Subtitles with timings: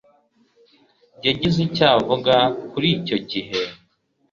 [1.25, 2.35] yagize icyo avuga
[2.71, 3.59] kuri icyo gihe